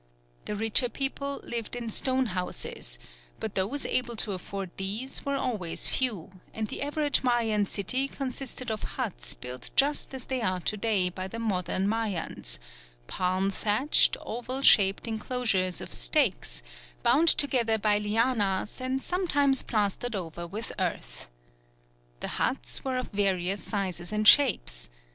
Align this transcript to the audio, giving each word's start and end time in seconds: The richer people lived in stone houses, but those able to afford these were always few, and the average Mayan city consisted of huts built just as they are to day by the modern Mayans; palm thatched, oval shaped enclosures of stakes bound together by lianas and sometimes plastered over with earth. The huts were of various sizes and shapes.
The 0.45 0.55
richer 0.55 0.89
people 0.89 1.41
lived 1.43 1.75
in 1.75 1.91
stone 1.91 2.25
houses, 2.33 2.97
but 3.39 3.53
those 3.53 3.85
able 3.85 4.15
to 4.15 4.31
afford 4.31 4.71
these 4.77 5.23
were 5.27 5.35
always 5.35 5.87
few, 5.87 6.39
and 6.55 6.67
the 6.69 6.81
average 6.81 7.21
Mayan 7.21 7.67
city 7.67 8.07
consisted 8.07 8.71
of 8.71 8.81
huts 8.97 9.35
built 9.35 9.69
just 9.75 10.15
as 10.15 10.25
they 10.25 10.41
are 10.41 10.59
to 10.61 10.75
day 10.75 11.09
by 11.11 11.27
the 11.27 11.37
modern 11.37 11.87
Mayans; 11.87 12.57
palm 13.05 13.51
thatched, 13.51 14.17
oval 14.21 14.63
shaped 14.63 15.07
enclosures 15.07 15.79
of 15.81 15.93
stakes 15.93 16.63
bound 17.03 17.27
together 17.27 17.77
by 17.77 17.99
lianas 17.99 18.81
and 18.81 19.03
sometimes 19.03 19.61
plastered 19.61 20.15
over 20.15 20.47
with 20.47 20.71
earth. 20.79 21.27
The 22.21 22.27
huts 22.41 22.83
were 22.83 22.97
of 22.97 23.09
various 23.11 23.63
sizes 23.63 24.11
and 24.11 24.27
shapes. 24.27 24.89